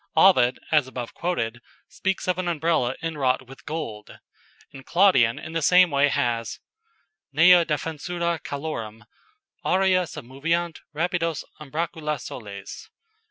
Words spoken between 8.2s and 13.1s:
calorem Aurea submoveant rapidos umbracula soles."